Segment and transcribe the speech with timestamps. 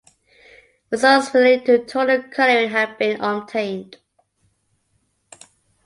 [0.89, 3.97] Results related to total coloring have been obtained.